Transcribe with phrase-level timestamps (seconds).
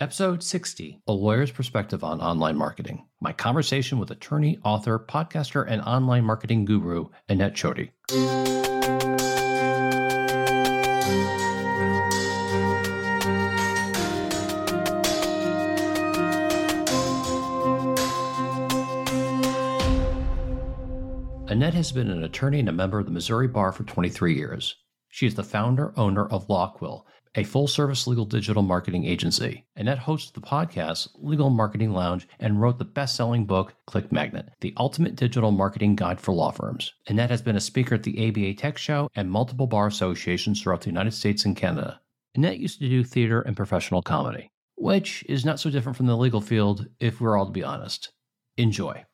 [0.00, 3.04] Episode 60 A Lawyer's Perspective on Online Marketing.
[3.20, 7.90] My conversation with attorney, author, podcaster, and online marketing guru, Annette Choti.
[21.48, 24.76] Annette has been an attorney and a member of the Missouri Bar for 23 years.
[25.08, 29.66] She is the founder owner of Law Quill, a full service legal digital marketing agency.
[29.76, 34.50] Annette hosts the podcast Legal Marketing Lounge and wrote the best selling book Click Magnet,
[34.60, 36.92] the ultimate digital marketing guide for law firms.
[37.06, 40.82] Annette has been a speaker at the ABA Tech Show and multiple bar associations throughout
[40.82, 42.00] the United States and Canada.
[42.34, 46.16] Annette used to do theater and professional comedy, which is not so different from the
[46.16, 48.12] legal field if we're all to be honest.
[48.56, 49.04] Enjoy.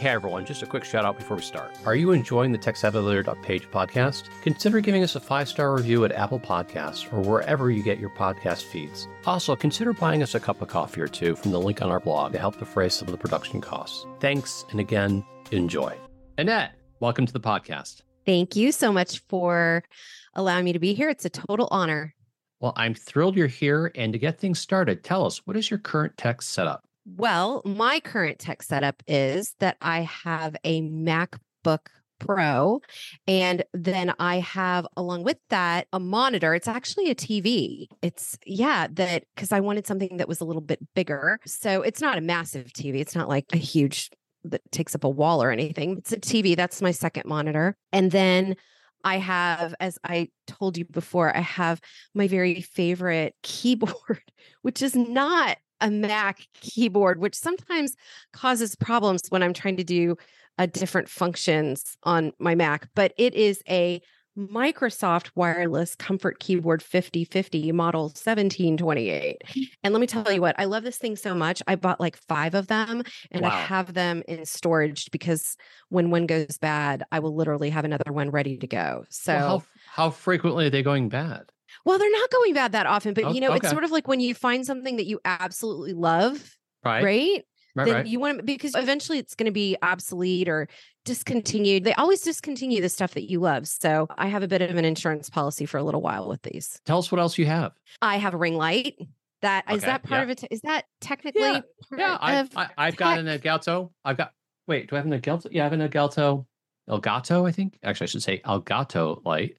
[0.00, 1.76] Hey everyone, just a quick shout out before we start.
[1.84, 4.30] Are you enjoying the TechSavvyLawyer.page podcast?
[4.40, 8.08] Consider giving us a five star review at Apple Podcasts or wherever you get your
[8.08, 9.06] podcast feeds.
[9.26, 12.00] Also, consider buying us a cup of coffee or two from the link on our
[12.00, 14.06] blog to help defray some of the production costs.
[14.20, 15.94] Thanks, and again, enjoy.
[16.38, 18.00] Annette, welcome to the podcast.
[18.24, 19.84] Thank you so much for
[20.32, 21.10] allowing me to be here.
[21.10, 22.14] It's a total honor.
[22.60, 23.92] Well, I'm thrilled you're here.
[23.94, 26.86] And to get things started, tell us what is your current tech setup?
[27.06, 31.88] Well, my current tech setup is that I have a MacBook
[32.20, 32.80] Pro.
[33.26, 36.54] And then I have, along with that, a monitor.
[36.54, 37.86] It's actually a TV.
[38.02, 41.40] It's, yeah, that because I wanted something that was a little bit bigger.
[41.46, 43.00] So it's not a massive TV.
[43.00, 44.10] It's not like a huge
[44.44, 45.98] that takes up a wall or anything.
[45.98, 46.54] It's a TV.
[46.54, 47.76] That's my second monitor.
[47.92, 48.56] And then
[49.02, 51.80] I have, as I told you before, I have
[52.14, 54.20] my very favorite keyboard,
[54.62, 57.96] which is not a Mac keyboard, which sometimes
[58.32, 60.16] causes problems when I'm trying to do
[60.58, 64.00] uh, different functions on my Mac, but it is a
[64.38, 69.42] Microsoft wireless comfort keyboard 5050 model 1728.
[69.82, 71.62] And let me tell you what, I love this thing so much.
[71.66, 73.48] I bought like five of them and wow.
[73.48, 75.56] I have them in storage because
[75.88, 79.04] when one goes bad, I will literally have another one ready to go.
[79.10, 81.50] So, well, how, how frequently are they going bad?
[81.84, 83.58] Well, they're not going bad that often, but oh, you know, okay.
[83.58, 87.02] it's sort of like when you find something that you absolutely love, right?
[87.04, 87.44] Right.
[87.76, 88.06] Right, then right.
[88.06, 90.68] you want to because eventually it's going to be obsolete or
[91.04, 91.84] discontinued.
[91.84, 93.68] They always discontinue the stuff that you love.
[93.68, 96.80] So I have a bit of an insurance policy for a little while with these.
[96.84, 97.72] Tell us what else you have.
[98.02, 98.96] I have a ring light.
[99.42, 100.22] That okay, is that part yeah.
[100.24, 100.44] of it?
[100.50, 101.40] Is that technically?
[101.40, 101.60] Yeah,
[101.96, 103.90] yeah I've, I, have got an Elgato.
[104.04, 104.32] I've got.
[104.66, 105.46] Wait, do I have an Elgato?
[105.50, 106.46] Yeah, I have an Elgato.
[106.88, 107.78] Elgato, I think.
[107.82, 109.56] Actually, I should say Elgato light.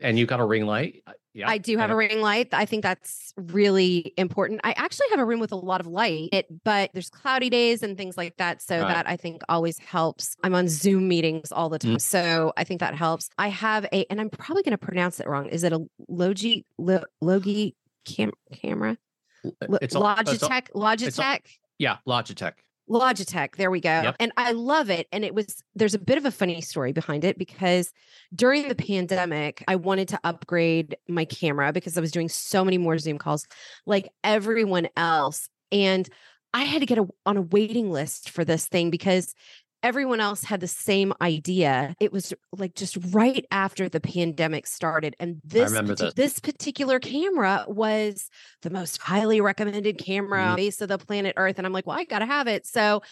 [0.00, 1.02] And you've got a ring light.
[1.38, 2.48] Yeah, I do have a ring light.
[2.52, 4.60] I think that's really important.
[4.64, 7.84] I actually have a room with a lot of light, it, but there's cloudy days
[7.84, 8.60] and things like that.
[8.60, 8.88] So right.
[8.88, 10.34] that I think always helps.
[10.42, 11.94] I'm on Zoom meetings all the time.
[11.94, 12.00] Mm.
[12.00, 13.30] So I think that helps.
[13.38, 15.46] I have a, and I'm probably going to pronounce it wrong.
[15.46, 18.98] Is it a Logi, Logi cam, camera?
[19.44, 21.42] It's Logitech, a, Logitech.
[21.78, 22.54] Yeah, Logitech.
[22.88, 23.56] Logitech.
[23.56, 24.02] There we go.
[24.02, 24.16] Yep.
[24.20, 25.06] And I love it.
[25.12, 27.92] And it was, there's a bit of a funny story behind it because
[28.34, 32.78] during the pandemic, I wanted to upgrade my camera because I was doing so many
[32.78, 33.46] more Zoom calls
[33.86, 35.48] like everyone else.
[35.70, 36.08] And
[36.54, 39.34] I had to get a, on a waiting list for this thing because
[39.82, 41.94] everyone else had the same idea.
[42.00, 45.14] It was like just right after the pandemic started.
[45.20, 48.28] And this, partic- this particular camera was
[48.62, 50.56] the most highly recommended camera mm-hmm.
[50.56, 51.58] base of the planet Earth.
[51.58, 52.66] And I'm like, well, I gotta have it.
[52.66, 53.02] So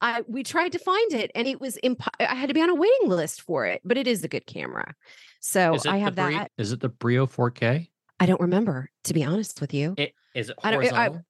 [0.00, 2.70] I we tried to find it and it was imp- I had to be on
[2.70, 4.94] a waiting list for it, but it is a good camera.
[5.40, 6.50] So I have Brio, that.
[6.58, 7.88] Is it the Brio 4K?
[8.18, 9.94] I don't remember, to be honest with you.
[9.96, 10.96] It, is it horizontal?
[10.96, 11.20] I I,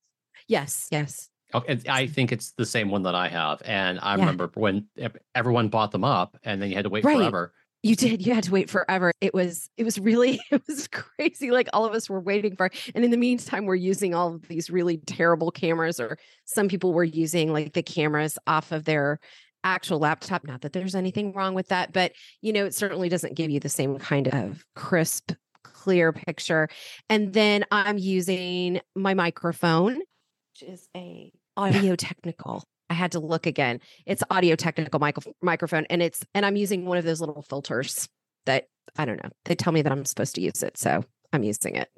[0.48, 1.28] yes, yes.
[1.56, 4.20] Okay, I think it's the same one that I have, and I yeah.
[4.20, 4.86] remember when
[5.34, 7.16] everyone bought them up, and then you had to wait right.
[7.16, 7.52] forever.
[7.82, 8.26] You did.
[8.26, 9.12] You had to wait forever.
[9.20, 9.70] It was.
[9.76, 10.40] It was really.
[10.50, 11.50] It was crazy.
[11.50, 12.70] Like all of us were waiting for.
[12.94, 16.92] And in the meantime, we're using all of these really terrible cameras, or some people
[16.92, 19.20] were using like the cameras off of their
[19.62, 20.44] actual laptop.
[20.44, 23.60] Not that there's anything wrong with that, but you know, it certainly doesn't give you
[23.60, 25.32] the same kind of crisp,
[25.62, 26.68] clear picture.
[27.08, 32.60] And then I'm using my microphone, which is a Audio-Technica.
[32.88, 33.80] I had to look again.
[34.04, 38.08] It's Audio-Technica micro- microphone, and it's and I'm using one of those little filters
[38.46, 39.30] that I don't know.
[39.44, 41.88] They tell me that I'm supposed to use it, so I'm using it.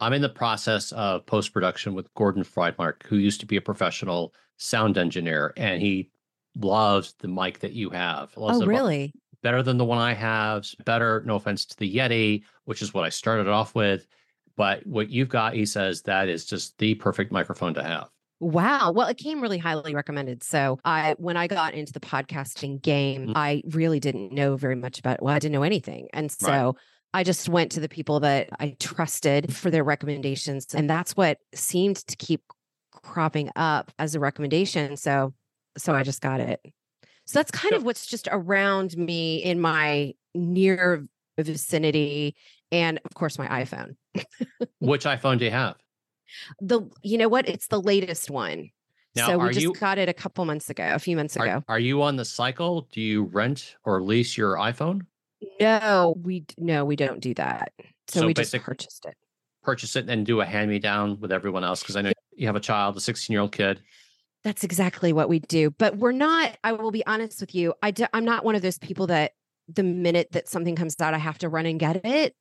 [0.00, 3.62] I'm in the process of post production with Gordon Friedmark, who used to be a
[3.62, 6.10] professional sound engineer, and he
[6.56, 8.36] loves the mic that you have.
[8.36, 9.12] Loves Oh, really?
[9.42, 10.66] Better than the one I have.
[10.84, 14.06] Better, no offense to the Yeti, which is what I started off with.
[14.56, 18.08] But what you've got, he says, that is just the perfect microphone to have.
[18.40, 18.92] Wow.
[18.92, 20.42] Well, it came really highly recommended.
[20.42, 23.32] So I when I got into the podcasting game, Mm.
[23.34, 26.08] I really didn't know very much about well, I didn't know anything.
[26.12, 26.32] And Right.
[26.32, 26.76] so
[27.14, 30.66] I just went to the people that I trusted for their recommendations.
[30.74, 32.42] And that's what seemed to keep
[32.92, 34.96] cropping up as a recommendation.
[34.96, 35.32] So
[35.78, 36.60] so I just got it.
[37.26, 41.06] So that's kind of what's just around me in my near
[41.38, 42.36] vicinity.
[42.70, 43.96] And of course my iPhone.
[44.78, 45.76] Which iPhone do you have?
[46.60, 47.48] The you know what?
[47.48, 48.70] It's the latest one.
[49.14, 51.62] Now, so we just you- got it a couple months ago, a few months ago.
[51.68, 52.86] Are, are you on the cycle?
[52.92, 55.06] Do you rent or lease your iPhone?
[55.60, 57.72] No, we no, we don't do that.
[58.08, 59.14] So, So we just purchased it.
[59.62, 61.80] Purchase it and do a hand me down with everyone else?
[61.80, 63.80] Because I know you have a child, a 16 year old kid.
[64.44, 65.70] That's exactly what we do.
[65.70, 66.56] But we're not.
[66.62, 67.74] I will be honest with you.
[67.82, 69.32] I do, I'm not one of those people that
[69.68, 72.36] the minute that something comes out, I have to run and get it.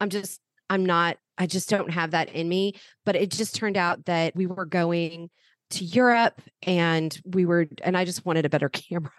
[0.00, 0.40] I'm just.
[0.70, 1.18] I'm not.
[1.36, 2.74] I just don't have that in me.
[3.04, 5.28] But it just turned out that we were going
[5.70, 9.12] to Europe and we were and I just wanted a better camera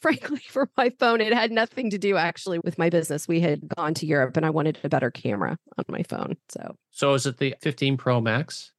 [0.00, 3.68] frankly for my phone it had nothing to do actually with my business we had
[3.76, 7.26] gone to Europe and I wanted a better camera on my phone so So is
[7.26, 8.72] it the 15 Pro Max?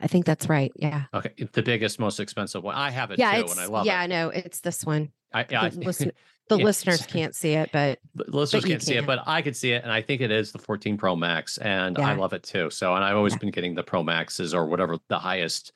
[0.00, 2.74] I think that's right yeah Okay, the biggest, most expensive one.
[2.74, 3.90] I have it yeah too, and I love it.
[3.90, 4.30] yeah I know.
[4.30, 6.12] it's this one I, yeah, I the, listen,
[6.48, 9.42] the Yeah, listeners can't see it but the listeners you can't see it, but I
[9.42, 12.32] can see it, and I think it is the 14 Pro Max, and I love
[12.32, 12.70] it too.
[12.70, 13.38] So, and I've always Yeah.
[13.38, 15.72] been getting the Pro Maxes or whatever the highest,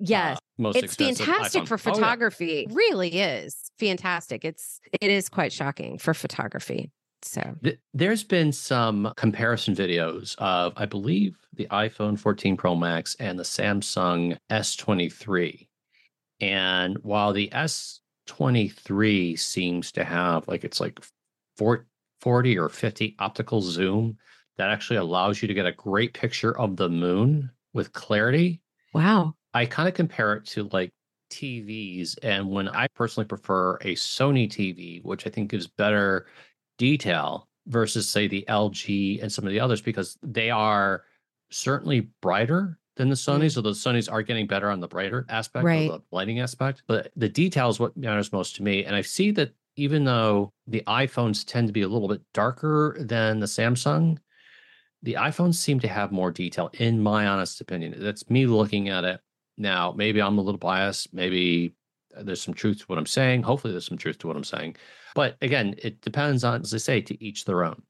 [0.00, 1.68] yes uh, most it's fantastic iPhone.
[1.68, 1.92] for Oh, yeah.
[1.94, 6.90] photography It really is fantastic it's it is quite shocking for photography
[7.22, 7.56] so
[7.94, 13.44] There's been some comparison videos of, I believe, the iPhone 14 Pro Max and the
[13.44, 15.68] Samsung S23.
[16.40, 21.00] And while the S23 seems to have like it's like
[21.56, 21.86] four-
[22.20, 24.18] 40 or 50 optical zoom
[24.56, 28.60] that actually allows you to get a great picture of the moon with clarity,
[28.92, 30.92] wow I kind of compare it to like
[31.30, 32.16] TVs.
[32.22, 36.26] And when I personally prefer a Sony TV, which I think gives better
[36.78, 41.04] detail versus, say, the LG and some of the others, because they are
[41.50, 43.42] certainly brighter than the mm-hmm.
[43.42, 43.52] Sonys.
[43.52, 45.90] So the Sonys are getting better on the brighter aspect, Right.
[45.90, 46.82] the lighting aspect.
[46.86, 48.84] But the detail is what matters most to me.
[48.84, 52.96] And I see that even though the iPhones tend to be a little bit darker
[52.98, 54.18] than the Samsung,
[55.02, 57.94] the iPhones seem to have more detail, in my honest opinion.
[57.98, 59.20] That's me looking at it
[59.56, 59.94] now.
[59.96, 61.14] Maybe I'm a little biased.
[61.14, 61.74] Maybe
[62.16, 63.44] uh, there's some truth to what I'm saying.
[63.44, 64.74] Hopefully, there's some truth to what I'm saying.
[65.18, 67.82] But again, it depends on, as I say, to each their own.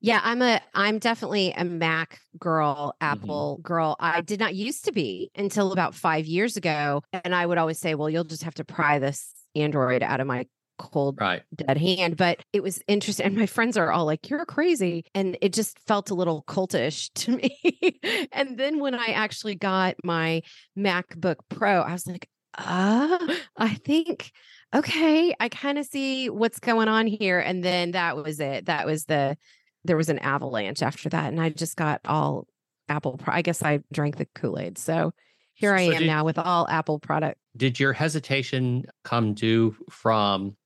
[0.00, 3.10] Yeah, I'm a I'm definitely a Mac girl, Mm-hmm.
[3.24, 3.96] Apple girl.
[3.98, 7.78] I did not used to be until about 5 years ago, and I would always
[7.78, 10.46] say, "Well, you'll just have to pry this Android out of my
[10.78, 11.42] cold Right.
[11.56, 15.36] dead hand." But it was interesting and my friends are all like, "You're crazy." And
[15.40, 17.98] it just felt a little cultish to me.
[18.32, 20.42] and then when I actually got my
[20.78, 23.18] MacBook Pro, I was like, "Ah,
[23.56, 24.30] I think
[24.74, 28.66] okay, I kind of see what's going on here." And then that was it.
[28.66, 29.36] That was the
[29.84, 32.46] there was an avalanche after that and i just got all
[32.88, 35.12] apple i guess i drank the kool-aid so
[35.54, 39.76] here i So am did- now with all apple product Did your hesitation come due
[39.88, 40.56] from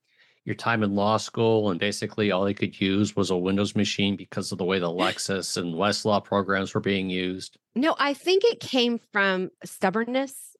[0.45, 4.17] your time in law school and basically all they could use was a Windows machine
[4.17, 7.57] because of the way the Lexis and Westlaw programs were being used?
[7.75, 10.52] no i think it came from stubbornness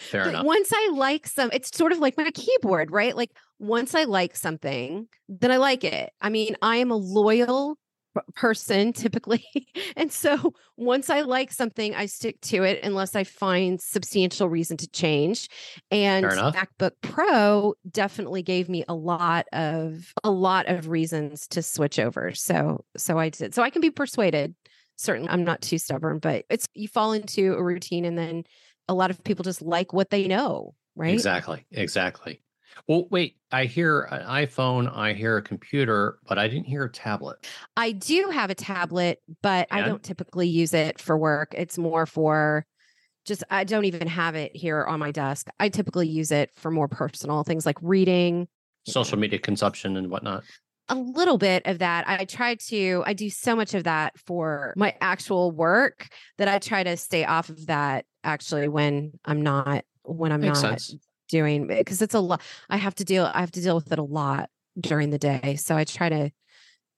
[0.00, 0.44] Fair enough.
[0.44, 3.14] once i like some it's sort of like my keyboard right?
[3.16, 6.12] Like once i like something then i like it.
[6.20, 7.78] I mean i am a loyal
[8.34, 9.44] person typically.
[9.96, 14.76] And so once i like something i stick to it unless i find substantial reason
[14.78, 15.48] to change.
[15.90, 21.98] And macbook pro definitely gave me a lot of a lot of reasons to switch
[21.98, 22.32] over.
[22.34, 23.54] So so i did.
[23.54, 24.54] So i can be persuaded.
[24.96, 28.44] Certainly i'm not too stubborn but it's you fall into a routine and then
[28.90, 31.64] a lot of people just like what they know right Exactly.
[31.70, 32.42] Exactly.
[32.88, 36.90] Well, wait, I hear an iPhone, I hear a computer, but I didn't hear a
[36.90, 37.46] tablet.
[37.76, 41.54] I do have a tablet, but I don't typically use it for work.
[41.56, 42.66] It's more for
[43.26, 45.48] just, I don't even have it here on my desk.
[45.60, 48.48] I typically use it for more personal things like reading,
[48.86, 50.42] Social media consumption and whatnot.
[50.88, 52.08] a little bit of that.
[52.08, 56.58] I try to, I do so much of that for my actual work that I
[56.58, 60.96] try to stay off of that actually when I'm not, when I'm Makes not sense.
[61.28, 63.90] doing, eh, because it's a lot, I have to deal, I have to deal with
[63.92, 64.48] it a lot
[64.78, 65.56] during the day.
[65.56, 66.30] So I try to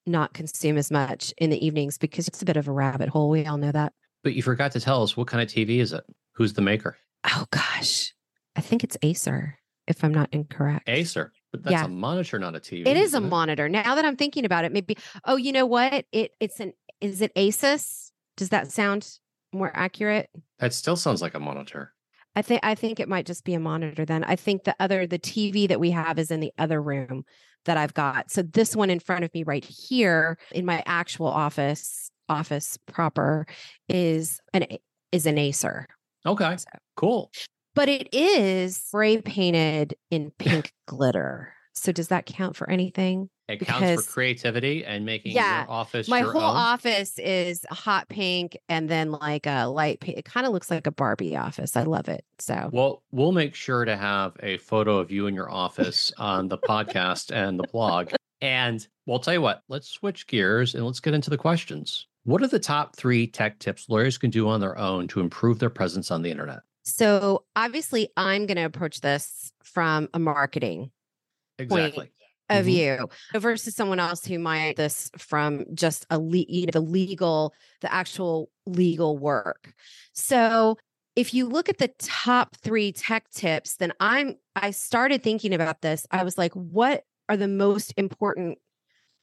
[0.07, 3.31] not consume as much in the evenings because it's a bit of a rabbit hole.
[3.31, 3.93] We all know that.
[4.25, 6.05] But you forgot to tell us what kind of TV is it?
[6.35, 6.97] Who's the maker?
[7.25, 8.13] Oh gosh.
[8.57, 10.89] I think it's Acer, if I'm not incorrect.
[10.89, 11.33] Acer.
[11.53, 11.85] But that's Yeah.
[11.85, 12.87] a monitor, not a TV.
[12.87, 13.69] It is a isn't monitor.
[13.69, 16.07] Now that I'm thinking about it, maybe oh, you know what?
[16.13, 18.11] It it's an is it Asus?
[18.37, 19.19] Does that sound
[19.53, 20.29] more accurate?
[20.59, 21.93] That still sounds like a monitor.
[22.35, 24.25] I think I think it might just be a monitor then.
[24.25, 27.25] I think the other the TV that we have is in the other room
[27.67, 28.31] that I've got.
[28.31, 33.47] So this one in front of me right here in my actual office office proper
[33.89, 34.67] is an
[35.13, 35.87] is an Acer.
[36.25, 36.57] Okay.
[36.57, 36.67] So-
[36.97, 37.31] Cool.
[37.75, 41.53] But it is spray painted in pink glitter.
[41.75, 43.31] So does that count for anything?
[43.53, 46.57] It counts for creativity and making Yeah, your office My your whole own.
[46.57, 50.19] office is hot pink and then like a light pink.
[50.19, 51.77] It kind of looks like a Barbie office.
[51.77, 52.25] I love it.
[52.39, 56.49] So Well, we'll make sure to have a photo of you in your office on
[56.49, 58.13] the podcast and the blog.
[58.41, 62.07] And we'll tell you what, let's switch gears and let's get into the questions.
[62.25, 65.59] What are the top three tech tips lawyers can do on their own to improve
[65.59, 66.61] their presence on the internet?
[66.85, 70.91] So obviously, I'm going to approach this from a marketing
[71.59, 72.11] Exactly.
[72.59, 72.73] Of Mhm.
[73.33, 77.55] you versus someone else who might this from just a le- you know, the legal,
[77.81, 79.73] the actual legal work.
[80.13, 80.79] So
[81.17, 85.83] if you look at the top three tech tips, then I'm I started thinking about
[85.83, 86.07] this.
[86.11, 88.59] I was like, what are the most important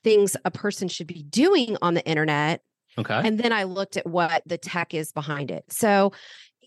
[0.03, 2.62] things a person should be doing on the internet
[2.98, 3.21] Okay.
[3.24, 5.65] and then I looked at what the tech is behind it.
[5.71, 6.12] So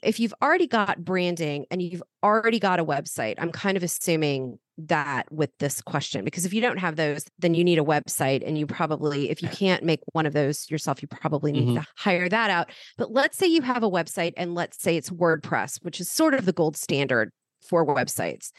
[0.03, 4.59] if you've already got branding and you've already got a website, I'm kind of assuming
[4.79, 8.47] that with this question, because if you don't have those, then you need a website.
[8.47, 11.77] And you probably, if you can't make one of those yourself, you probably need mm-hmm.
[11.77, 12.71] to hire that out.
[12.97, 16.35] But let's say you have a website and let's say it's WordPress, which is sort
[16.35, 17.31] of the gold standard
[17.69, 18.51] for websites.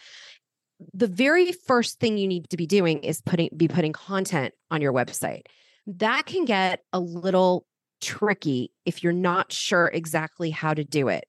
[0.94, 4.82] The very first thing you need to be doing is putting be putting content on
[4.82, 5.44] your website
[5.88, 7.66] that can get a little
[8.02, 11.26] tricky if you're not sure exactly how to do it.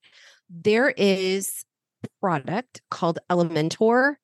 [0.51, 1.65] There is
[2.05, 4.15] a product called Elementor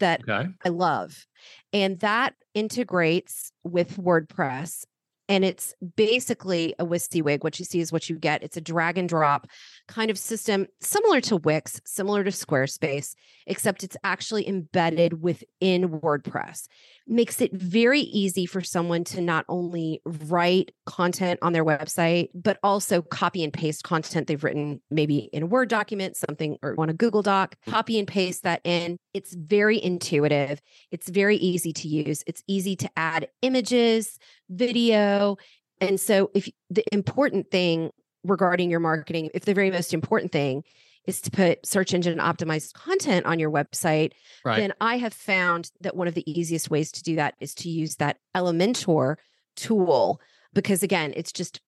[0.00, 0.48] that okay.
[0.64, 1.26] I love,
[1.72, 4.84] and that integrates with WordPress.
[5.28, 7.42] And it's basically a WYSIWYG.
[7.42, 8.44] What you see is what you get.
[8.44, 9.48] It's a drag and drop
[9.88, 16.68] kind of system, similar to Wix, similar to Squarespace, except it's actually embedded within WordPress
[17.08, 22.58] makes it very easy for someone to not only write content on their website, but
[22.62, 26.90] also copy and paste content they've written maybe in a Word document, something or on
[26.90, 28.98] a Google Doc, copy and paste that in.
[29.14, 30.60] It's very intuitive.
[30.90, 32.24] It's very easy to use.
[32.26, 34.18] It's easy to add images,
[34.50, 35.36] video.
[35.80, 37.90] And so if the important thing
[38.24, 40.64] regarding your marketing, if the very most important thing
[41.06, 44.12] is to put search engine optimized content on your website,
[44.44, 44.56] Right.
[44.58, 47.68] then I have found that one of the easiest ways to do that is to
[47.68, 49.16] use that Elementor
[49.56, 50.20] tool
[50.52, 51.60] because again, it's just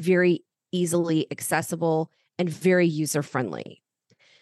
[0.00, 3.82] very easily accessible and very user friendly.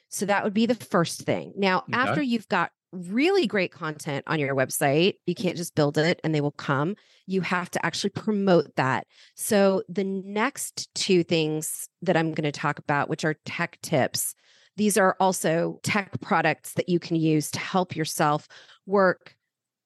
[0.09, 1.53] So that would be the first thing.
[1.57, 1.93] Now, Okay.
[1.95, 6.35] after you've got really great content on your website, you can't just build it and
[6.35, 6.95] they will come.
[7.27, 9.07] You have to actually promote that.
[9.35, 14.35] So the next two things that I'm going to talk about, which are tech tips,
[14.77, 18.49] these are also tech products that you can use to help yourself
[18.87, 19.37] work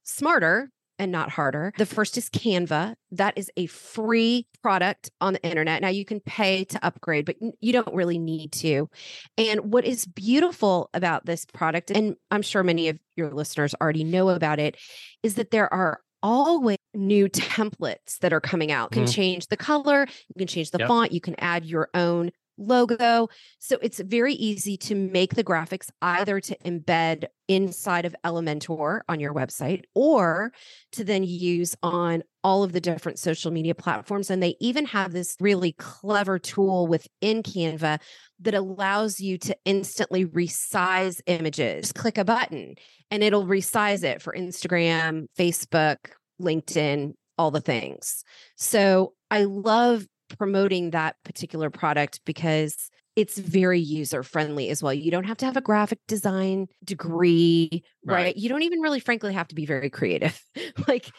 [0.04, 1.72] smarter and not harder.
[1.76, 2.94] The first is Canva.
[3.12, 5.82] That is a free product on the internet.
[5.82, 8.88] Now you can pay to upgrade, but you don't really need to.
[9.36, 14.04] And what is beautiful about this product, and I'm sure many of your listeners already
[14.04, 14.76] know about it,
[15.22, 18.90] is that there are always new templates that are coming out.
[18.92, 19.14] You can Mhm.
[19.14, 20.88] change the color, you can change the Yep.
[20.88, 23.28] font, you can add your own logo.
[23.58, 29.20] So it's very easy to make the graphics either to embed inside of Elementor on
[29.20, 30.52] your website or
[30.92, 34.30] to then use on all of the different social media platforms.
[34.30, 38.00] And they even have this really clever tool within Canva
[38.40, 41.92] that allows you to instantly resize images.
[41.92, 42.76] Click a button
[43.10, 45.96] and it'll resize it for Instagram, Facebook,
[46.40, 48.24] LinkedIn, all the things.
[48.56, 54.92] So I love promoting that particular product because it's very user friendly as well.
[54.92, 58.14] You don't have to have a graphic design degree, right?
[58.14, 58.36] Right.
[58.36, 60.38] You don't even really, frankly, have to be very creative.
[60.88, 61.10] like,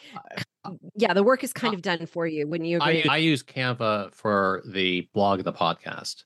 [0.64, 3.04] uh, yeah, the work is kind of done for you when you I.
[3.10, 6.22] I use Canva for the blog of the podcast.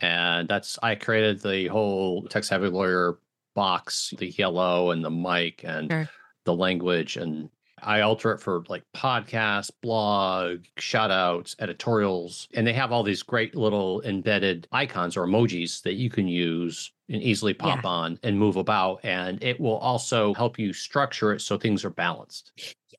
[0.00, 3.18] And that's, I created the whole Tech Savvy Lawyer
[3.54, 6.08] box, the yellow and the mic and Sure.
[6.44, 7.16] the language.
[7.16, 7.50] And
[7.84, 13.22] I alter it for like podcast, blog, shout outs, editorials, and they have all these
[13.22, 17.88] great little embedded icons or emojis that you can use and easily pop yeah.
[17.88, 19.00] on and move about.
[19.04, 22.52] And it will also help you structure it so things are balanced.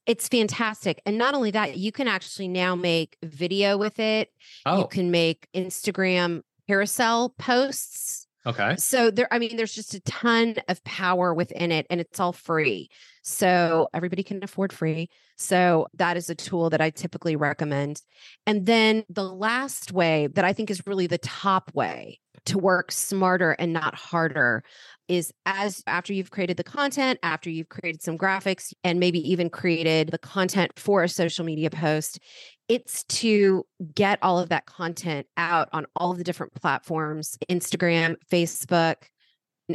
[0.05, 1.01] It's fantastic.
[1.05, 4.31] And not only that, you can actually now make video with it.
[4.65, 4.79] Oh.
[4.79, 8.24] You can make Instagram carousel posts.
[8.45, 8.75] Okay.
[8.77, 12.31] So there, I mean, there's just a ton of power within it and it's all
[12.31, 12.89] free.
[13.23, 15.09] So everybody can afford free.
[15.35, 18.01] So that is a tool that I typically recommend.
[18.45, 22.91] And then the last way that I think is really the top way to work
[22.91, 24.63] smarter and not harder
[25.07, 29.49] is as after you've created the content, after you've created some graphics and maybe even
[29.49, 32.19] created the content for a social media post,
[32.67, 38.95] it's to get all of that content out on all the different platforms Instagram, Facebook,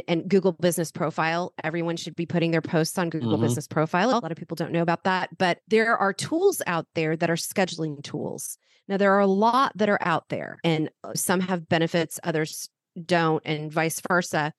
[0.07, 1.53] and Google Business Profile.
[1.63, 3.43] Everyone should be putting their posts on Google mm-hmm.
[3.43, 4.09] Business Profile.
[4.11, 7.29] A lot of people don't know about that, but there are tools out there that
[7.29, 8.57] are scheduling tools.
[8.87, 12.69] Now, there are a lot that are out there, and uh, some have benefits, others
[13.05, 14.53] don't, and vice versa.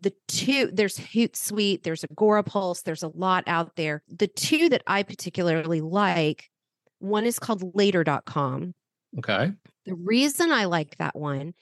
[0.00, 4.02] The two, there's Hootsuite, there's Agora Pulse, there's a lot out there.
[4.08, 6.50] The two that I particularly like,
[6.98, 8.74] one is called later.com.
[9.18, 9.52] Okay.
[9.84, 11.54] The reason I like that one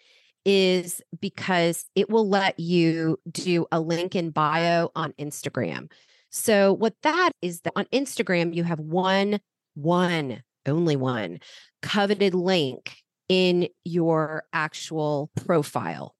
[0.44, 5.90] is because it will let you do a link in bio on Instagram.
[6.30, 9.40] So what that is that on Instagram you have one
[9.74, 11.40] one only one
[11.82, 12.96] coveted link
[13.28, 16.13] in your actual profile.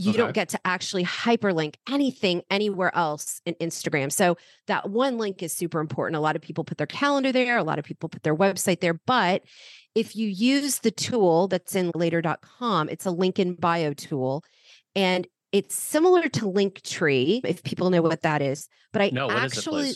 [0.00, 0.16] You okay.
[0.16, 4.10] don't get to actually hyperlink anything anywhere else in Instagram.
[4.10, 6.16] So that one link is super important.
[6.16, 8.80] A lot of people put their calendar there, a lot of people put their website
[8.80, 9.42] there, but
[9.94, 14.42] if you use the tool that's in later.com, it's a link in bio tool
[14.96, 18.68] and it's similar to Linktree, if people know what that is.
[18.92, 19.92] But I no, actually,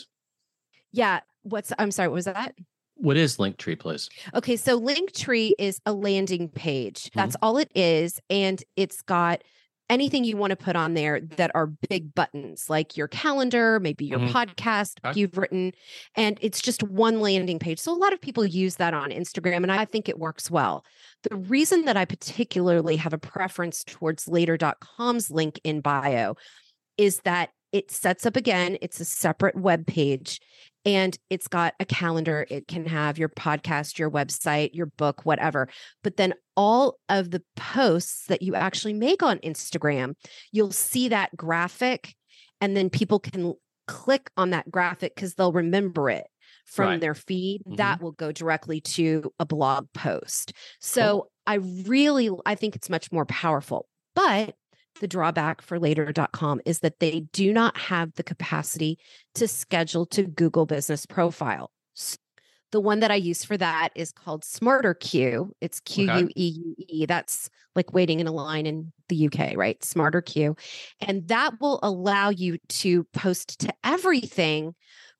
[0.91, 2.53] yeah, what's I'm sorry, what was that?
[2.95, 4.09] What is Linktree, please?
[4.33, 7.09] Okay, so Linktree is a landing page.
[7.13, 7.45] That's mm-hmm.
[7.45, 8.19] all it is.
[8.29, 9.43] And it's got
[9.89, 14.05] anything you want to put on there that are big buttons, like your calendar, maybe
[14.05, 14.35] your mm-hmm.
[14.35, 15.19] podcast okay.
[15.19, 15.73] you've written.
[16.15, 17.79] And it's just one landing page.
[17.79, 20.85] So a lot of people use that on Instagram, and I think it works well.
[21.23, 26.35] The reason that I particularly have a preference towards later.com's link in bio
[26.97, 30.39] is that it sets up again, it's a separate web page
[30.85, 32.45] and it's got a calendar.
[32.49, 35.67] It can have your podcast, your website, your book, whatever.
[36.03, 40.13] But then all of the posts that you actually make on Instagram,
[40.51, 42.15] you'll see that graphic,
[42.61, 43.53] and then people can
[43.87, 46.25] click on that graphic because they'll remember it
[46.65, 47.01] from right.
[47.01, 47.61] their feed.
[47.61, 47.75] Mm-hmm.
[47.75, 50.53] That will go directly to a blog post.
[50.79, 51.31] So cool.
[51.47, 53.87] I really, I think it's much more powerful.
[54.15, 54.55] But
[54.99, 58.97] the drawback for later.com is that they do not have the capacity
[59.35, 61.71] to schedule to Google Business Profile.
[62.71, 65.53] The one that I use for that is called Smarter Queue.
[65.61, 67.05] It's Q U E U E.
[67.05, 69.81] That's like waiting in a line in the UK, right?
[69.83, 70.57] Smarter Queue.
[70.99, 74.75] And that will allow you to post to everything,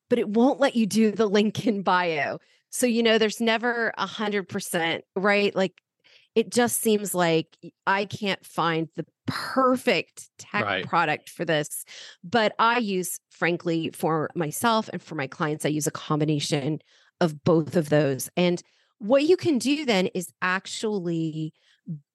[0.09, 2.39] but it won't let you do the link in bio.
[2.71, 5.55] So, you know, there's never a hundred percent, right?
[5.55, 5.79] Like
[6.35, 10.85] it just seems like I can't find the perfect tech right.
[10.85, 11.85] product for this.
[12.23, 16.79] But I use, frankly, for myself and for my clients, I use a combination
[17.21, 18.29] of both of those.
[18.35, 18.61] And
[18.99, 21.53] what you can do then is actually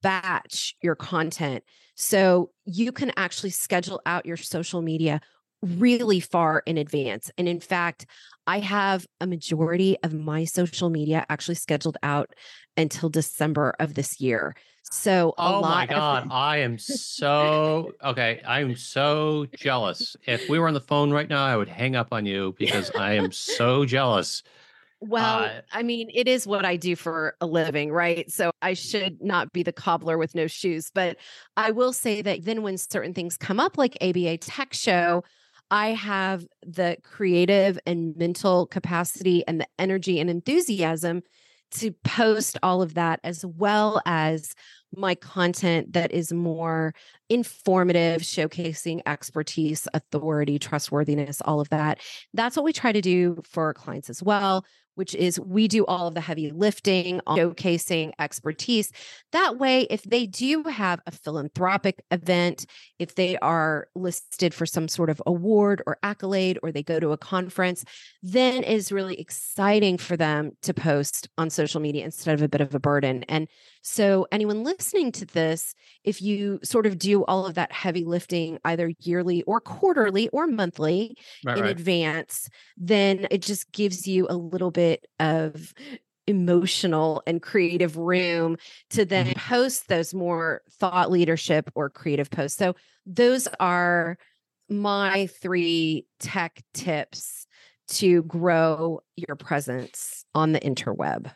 [0.03, 1.65] batch your content.
[1.95, 5.21] So you can actually schedule out your social media
[5.63, 7.31] really far in advance.
[7.37, 8.07] And in fact,
[8.47, 12.35] I have a majority of my social media actually scheduled out
[12.77, 14.55] until December of this year.
[14.93, 18.41] So, oh my God, of- I am so okay.
[18.47, 20.17] I'm so jealous.
[20.27, 22.91] If we were on the phone right now, I would hang up on you because
[22.97, 24.43] I am so jealous.
[25.03, 28.31] Well, uh, I mean, it is what I do for a living, right?
[28.31, 30.91] So I should not be the cobbler with no shoes.
[30.93, 31.17] But
[31.57, 35.25] I will say that then when certain things come up, like ABA Tech Show,
[35.71, 41.23] I have the creative and mental capacity and the energy and enthusiasm
[41.73, 44.55] to post all of that as well as
[44.97, 46.95] my content that is more
[47.29, 52.01] informative, showcasing expertise, authority, trustworthiness, all of that.
[52.35, 56.09] That's what we try to do for clients as well which is we do all
[56.09, 58.93] of the heavy lifting, showcasing expertise.
[59.33, 62.67] That way, if they do have a philanthropic event,
[62.99, 67.13] if they are listed for some sort of award or accolade, or they go to
[67.13, 67.85] a conference,
[68.23, 72.61] then is really exciting for them to post on social media instead of a bit
[72.61, 73.25] of a burden.
[73.29, 73.49] And
[73.83, 78.59] So, anyone listening to this, if you sort of do all of that heavy lifting
[78.65, 81.71] either yearly or quarterly or monthly Right, in right.
[81.71, 85.73] advance, then it just gives you a little bit of
[86.27, 88.57] emotional and creative room
[88.91, 89.37] to then Mhm.
[89.37, 92.59] post those more thought leadership or creative posts.
[92.59, 92.75] So,
[93.07, 94.19] those are
[94.69, 97.47] my three tech tips
[97.89, 101.33] to grow your presence on the interweb.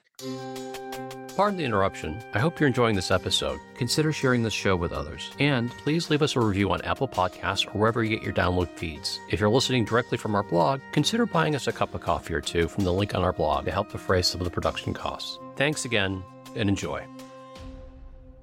[1.37, 2.23] Pardon the interruption.
[2.33, 3.59] I hope you're enjoying this episode.
[3.75, 5.33] Consider sharing this show with others.
[5.41, 8.69] And please leave us a review on Apple Podcasts or wherever you get your download
[8.77, 9.19] feeds.
[9.29, 12.41] If you're listening directly from our blog, consider buying us a cup of coffee or
[12.41, 15.41] two from the link on our blog to help defray some of the production costs.
[15.57, 16.23] Thanks again
[16.55, 17.05] and enjoy.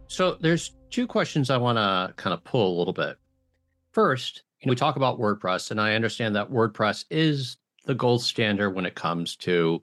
[0.08, 3.16] So there's two questions I want to kind of pull a little bit.
[3.94, 8.22] First, you know, we talk about WordPress, and I understand that WordPress is the gold
[8.22, 9.82] standard when it comes to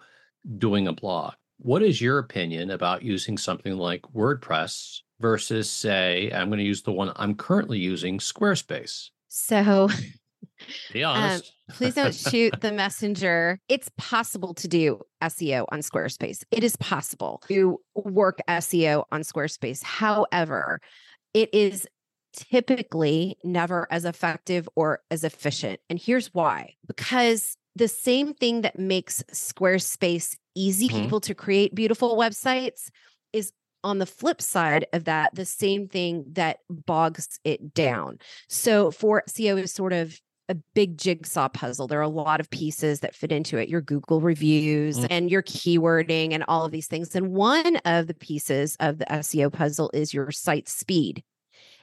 [0.58, 1.32] doing a blog.
[1.58, 6.82] What is your opinion about using something like WordPress versus, say, I'm going to use
[6.82, 9.10] the one I'm currently using, Squarespace?
[9.28, 9.88] So,
[10.92, 11.52] Be um, honest.
[11.70, 13.58] please don't shoot the messenger.
[13.68, 16.44] It's possible to do SEO on Squarespace.
[16.50, 19.82] It is possible to work SEO on Squarespace.
[19.82, 20.80] However,
[21.34, 21.88] it is
[22.32, 25.80] typically never as effective or as efficient.
[25.90, 31.02] And here's why because the same thing that makes Squarespace easy Mhm.
[31.02, 32.90] people to create beautiful websites
[33.32, 33.52] is
[33.84, 38.18] on the flip side of that, the same thing that bogs it down.
[38.48, 41.86] So for SEO is sort of a big jigsaw puzzle.
[41.86, 45.06] There are a lot of pieces that fit into it your Google reviews Mm.
[45.10, 47.14] and your keywording and all of these things.
[47.14, 51.22] And one of the pieces of the SEO puzzle is your site speed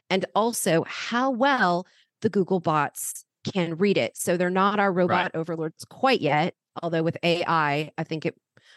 [0.10, 1.86] and also how well
[2.22, 4.18] the Google bots can read it.
[4.18, 8.36] So they're not our robot overlords quite yet, although with AI, I think it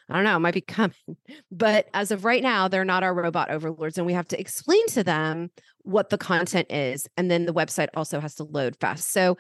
[0.09, 0.95] I don't know, it might be coming.
[1.51, 3.99] But as of right now, they're not our robot overlords.
[3.99, 5.51] And we have to explain to them
[5.83, 7.07] what the content is.
[7.17, 9.11] And then the website also has to load fast.
[9.11, 9.37] So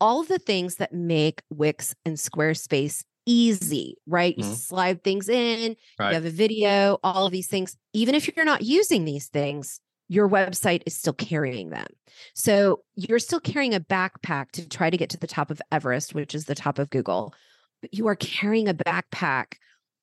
[0.00, 4.36] all of the things that make Wix and Squarespace easy, right?
[4.36, 4.54] You Mhm.
[4.54, 6.10] slide things in, Right.
[6.10, 7.76] you have a video, all of these things.
[7.92, 11.86] Even if you're not using these things, your website is still carrying them.
[12.34, 16.14] So you're still carrying a backpack to try to get to the top of Everest,
[16.14, 17.34] which is the top of Google,
[17.80, 19.54] but you are carrying a backpack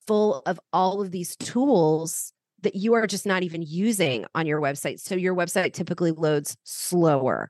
[0.08, 4.62] full of all of these tools that you are just not even using on your
[4.62, 5.00] website.
[5.00, 7.50] So your website typically loads slower.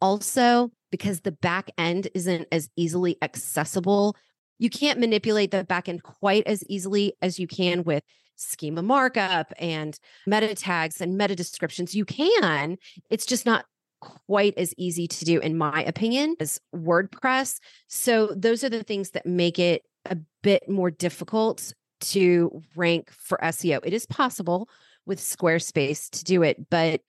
[0.00, 4.16] Also, because the back end isn't as easily accessible,
[4.58, 8.02] you can't manipulate the back end quite as easily as you can with
[8.36, 11.94] schema markup and meta tags and meta descriptions.
[11.94, 12.76] You can,
[13.10, 13.64] it's just not
[14.00, 17.58] quite as easy to do, in my opinion, as WordPress.
[17.88, 23.38] So, those are the things that make it a bit more difficult to rank for
[23.42, 23.80] SEO.
[23.84, 24.68] It is possible
[25.06, 27.00] with Squarespace to do it, but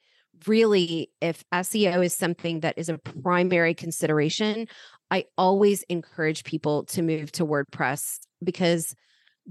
[0.47, 4.67] really, if SEO is something that is a primary consideration,
[5.12, 8.95] I always encourage people to move to WordPress because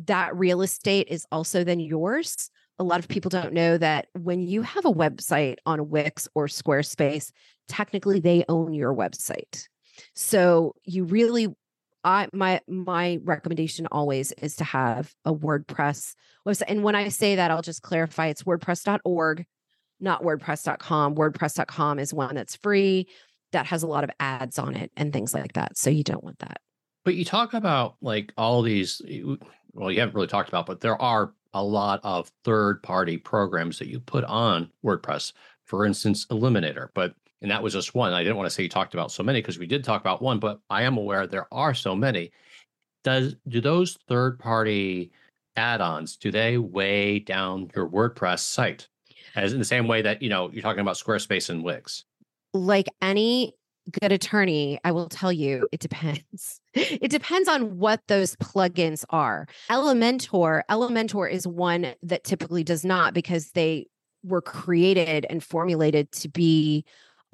[0.07, 2.51] that real estate is also then yours.
[2.79, 6.47] A lot of people don't know that when you have a website on Wix or
[6.47, 7.33] Squarespace,
[7.67, 9.67] technically they own your website.
[10.15, 11.49] So you really
[12.05, 16.15] I my my recommendation always is to have a WordPress
[16.47, 16.63] website.
[16.69, 19.45] And when I say that, I'll just clarify it's wordpress.org,
[20.01, 21.15] not wordpress.com.
[21.15, 23.09] WordPress.com is one that's free
[23.53, 25.77] that has a lot of ads on it and things like that.
[25.77, 26.61] So you don't want that.
[27.05, 29.23] But you talk about like all these, eh,
[29.73, 33.79] well, you haven't really talked about, but there are a lot of third party programs
[33.79, 35.33] that you put on WordPress.
[35.65, 36.89] For instance, Elementor.
[36.95, 38.13] But, and that was just one.
[38.13, 40.23] I didn't want to say you talked about so many because we did talk about
[40.23, 42.33] one, but I am aware there are so many.
[43.05, 45.13] Does, do those third party
[45.57, 48.89] add ons, do they weigh down your WordPress site?
[49.37, 52.05] As in the same way that, you know, you're talking about Squarespace and Wix.
[52.55, 53.55] like any
[54.01, 56.61] good attorney, I will tell you it depends.
[56.75, 59.49] It depends on what those plugins are.
[59.69, 63.89] Elementor, Elementor is one that typically does not because they
[64.23, 66.85] were created and formulated to be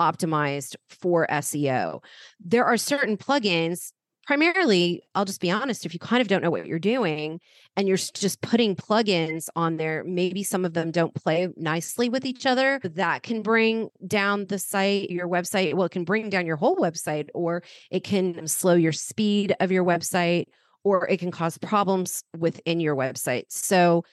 [0.01, 2.03] optimized for SEO.
[2.41, 3.93] There are certain plugins
[4.27, 7.41] primarily i'll just be honest if you kind of don't know what you're doing
[7.77, 12.25] and you're just putting plugins on there maybe some of them don't play nicely with
[12.25, 16.47] each other that can bring down the site your website well it can bring down
[16.47, 20.47] your whole website or it can slow your speed of your website
[20.85, 24.05] or it can cause problems within your website so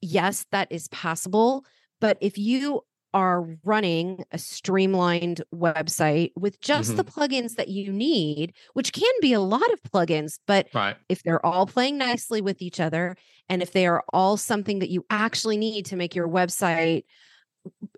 [0.00, 1.64] yes that is possible
[2.00, 2.82] but if you
[3.14, 6.96] are running a streamlined website with just mm-hmm.
[6.96, 10.96] the plugins that you need, which can be a lot of plugins, but right.
[11.08, 13.16] if they're all playing nicely with each other
[13.48, 17.04] and if they are all something that you actually need to make your website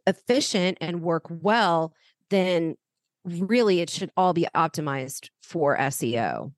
[0.07, 1.95] efficient and work well,
[2.29, 2.77] then
[3.25, 6.53] really it should all be optimized for SEO.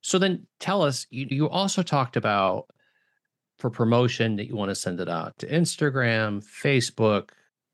[0.00, 2.70] So then tell us, you, you also talked about
[3.58, 7.30] for promotion that you want to send it out to Instagram, Facebook,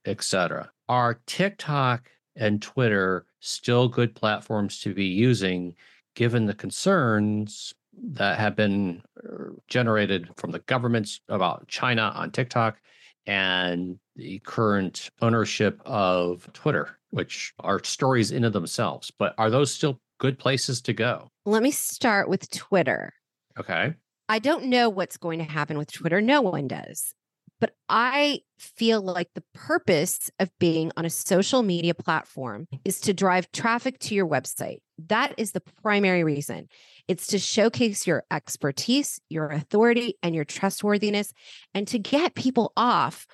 [0.06, 0.70] etc.
[0.88, 5.74] Are TikTok and Twitter still good platforms to be using
[6.14, 12.78] given the concerns that have been uh, generated from the governments about China on TikTok
[13.26, 19.10] and the current ownership of Twitter, which are stories into themselves.
[19.16, 21.28] But are those still good places to go?
[21.46, 23.12] Let me start with Twitter.
[23.58, 23.94] Okay.
[24.28, 26.20] I don't know what's going to happen with Twitter.
[26.20, 27.14] No one does.
[27.60, 33.14] But I feel like the purpose of being on a social media platform is to
[33.14, 34.78] drive traffic to your website.
[35.06, 36.68] That is the primary reason.
[37.08, 41.32] It's to showcase your expertise, your authority, and your trustworthiness,
[41.74, 43.26] and to get people off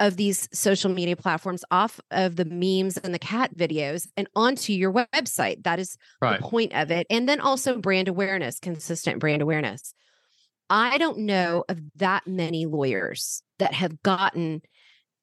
[0.00, 4.72] of these social media platforms off of the memes and the cat videos and onto
[4.72, 5.62] your website.
[5.62, 6.40] That is right.
[6.40, 7.06] the point of it.
[7.10, 9.94] And then also brand awareness, consistent brand awareness.
[10.70, 14.62] I don't know of that many lawyers that have gotten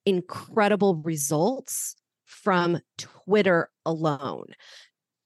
[0.05, 4.45] incredible results from Twitter alone.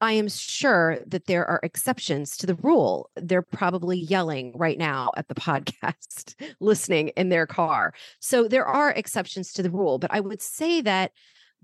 [0.02, 3.10] I am sure that there are exceptions to the rule.
[3.16, 7.94] They're probably yelling right now at the podcast, listening in their car.
[8.20, 11.12] So there are exceptions to the rule, but I would say that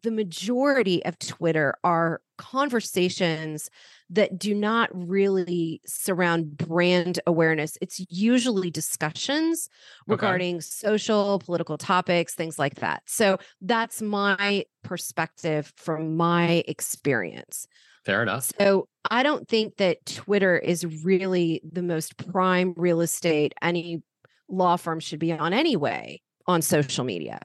[0.04, 3.70] the majority of Twitter are conversations
[4.10, 7.78] that do not really surround brand awareness.
[7.82, 9.70] It's usually discussions
[10.08, 10.62] regarding okay.
[10.62, 13.04] social, political topics, things like that.
[13.06, 17.68] So that's my perspective from my experience.
[18.06, 18.52] Fair enough.
[18.60, 24.02] So I don't think that Twitter is really the most prime real estate any
[24.50, 27.40] law firm should be on anyway on social media.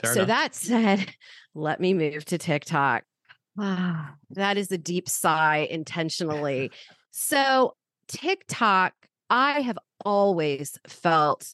[0.00, 0.28] Fair so enough.
[0.28, 1.14] that said,
[1.54, 3.04] let me move to TikTok.
[3.56, 6.70] Wow, that is a deep sigh intentionally.
[7.12, 7.74] So,
[8.06, 8.94] TikTok,
[9.28, 11.52] I have always felt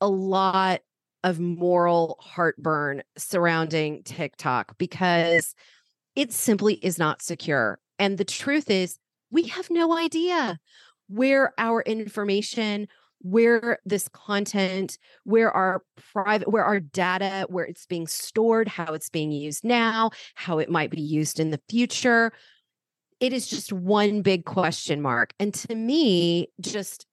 [0.00, 0.82] a lot
[1.24, 5.54] of moral heartburn surrounding TikTok because
[6.14, 7.80] it simply is not secure.
[7.98, 8.98] And the truth is,
[9.30, 10.60] we have no idea
[11.08, 12.88] where our information,
[13.24, 15.82] where this content, where our
[16.12, 20.70] private, where our data, where it's being stored, how it's being used now, how it
[20.70, 22.32] might be used in the future.
[23.20, 25.32] It is just one big question mark.
[25.40, 27.06] And to me, just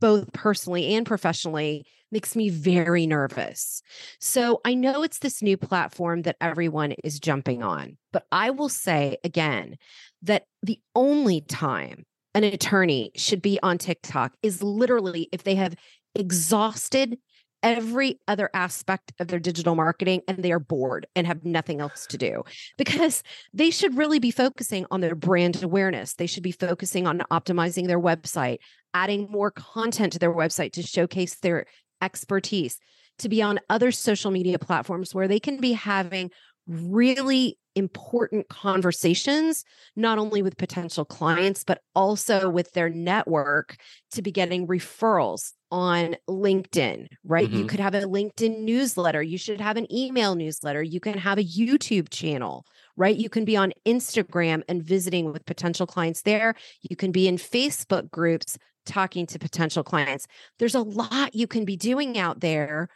[0.00, 3.82] both personally and professionally, makes me very nervous.
[4.20, 8.70] So I know it's this new platform that everyone is jumping on, but I will
[8.70, 9.76] say again
[10.22, 12.06] that the only time
[12.44, 15.74] an attorney should be on TikTok is literally if they have
[16.14, 17.18] exhausted
[17.62, 22.06] every other aspect of their digital marketing and they are bored and have nothing else
[22.06, 22.44] to do
[22.76, 23.22] because
[23.52, 26.14] they should really be focusing on their brand awareness.
[26.14, 28.58] They should be focusing on optimizing their website,
[28.94, 31.66] adding more content to their website to showcase their
[32.00, 32.78] expertise,
[33.18, 36.30] to be on other social media platforms where they can be having
[36.68, 39.64] really important conversations,
[39.96, 43.76] not only with potential clients, but also with their network
[44.10, 47.48] to be getting referrals on LinkedIn, right?
[47.48, 47.58] Mm-hmm.
[47.58, 49.22] You could have a LinkedIn newsletter.
[49.22, 50.82] You should have an email newsletter.
[50.82, 52.64] You can have a YouTube channel,
[52.96, 53.16] right?
[53.16, 56.54] You can be on Instagram and visiting with potential clients there.
[56.82, 60.26] You can be in Facebook groups talking to potential clients.
[60.58, 62.88] There's a lot you can be doing out there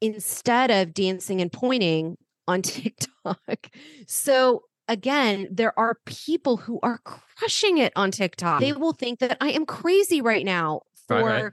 [0.00, 2.16] instead of dancing and pointing
[2.48, 3.70] on TikTok.
[4.06, 8.60] So again, there are people who are crushing it on TikTok.
[8.60, 11.52] They will think that I am crazy right now for right, right.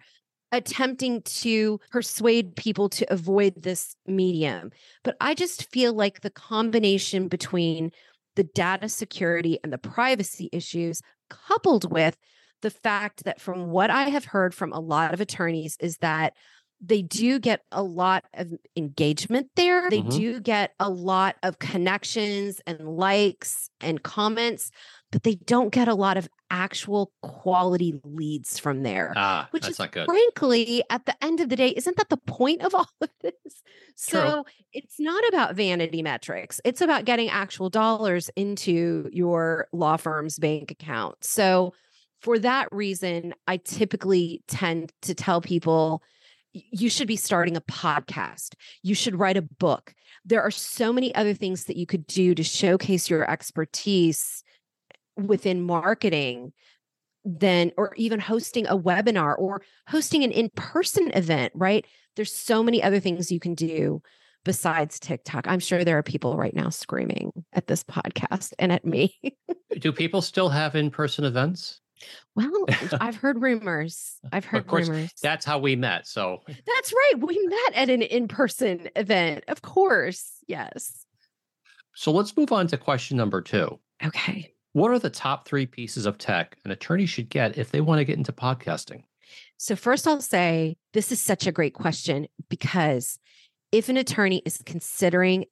[0.51, 4.71] attempting to persuade people to avoid this medium.
[5.03, 7.91] But I just feel like the combination between
[8.35, 12.17] the data security and the privacy issues, coupled with
[12.61, 16.33] the fact that from what I have heard from a lot of attorneys, is that
[16.81, 19.89] they do get a lot of engagement there.
[19.89, 20.17] They mm-hmm.
[20.17, 24.71] do get a lot of connections and likes and comments,
[25.11, 29.13] but they don't get a lot of actual quality leads from there.
[29.15, 32.75] Ah, which is frankly, at the end of the day, isn't that the point of
[32.75, 33.63] all of this?
[33.95, 34.43] So True.
[34.73, 36.59] it's not about vanity metrics.
[36.65, 41.23] It's about getting actual dollars into your law firm's bank account.
[41.23, 41.73] So
[42.21, 46.01] for that reason, I typically tend to tell people
[46.71, 48.55] you should be starting a podcast.
[48.81, 49.93] You should write a book.
[50.23, 54.43] There are so many other things that you could do to showcase your expertise
[55.17, 56.53] within marketing
[57.25, 61.85] than or even hosting a webinar or hosting an in-person event, right?
[62.15, 64.01] There's so many other things you can do
[64.45, 65.47] besides TikTok.
[65.47, 69.19] I'm sure there are people right now screaming at this podcast and at me.
[69.79, 71.81] do people still have in-person events?
[72.35, 72.65] Well,
[72.99, 74.17] I've heard rumors.
[74.31, 75.11] I've heard of course, rumors.
[75.21, 76.07] That's how we met.
[76.07, 77.13] So that's right.
[77.19, 79.43] We met at an in-person event.
[79.47, 80.43] Of course.
[80.47, 81.05] Yes.
[81.95, 83.79] So let's move on to question number two.
[84.03, 84.53] Okay.
[84.73, 87.99] What are the top three pieces of tech an attorney should get if they want
[87.99, 89.03] to get into podcasting?
[89.57, 93.17] So, first, I'll say this is such a great question because
[93.71, 95.45] if an attorney is considering